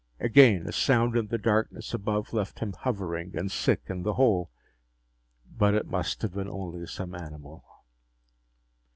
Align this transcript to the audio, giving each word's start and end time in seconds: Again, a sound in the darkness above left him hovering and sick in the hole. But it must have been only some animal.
Again, 0.19 0.65
a 0.65 0.71
sound 0.71 1.15
in 1.15 1.27
the 1.27 1.37
darkness 1.37 1.93
above 1.93 2.33
left 2.33 2.57
him 2.57 2.73
hovering 2.73 3.37
and 3.37 3.51
sick 3.51 3.83
in 3.87 4.01
the 4.01 4.15
hole. 4.15 4.49
But 5.55 5.75
it 5.75 5.85
must 5.85 6.23
have 6.23 6.33
been 6.33 6.49
only 6.49 6.87
some 6.87 7.13
animal. 7.13 7.63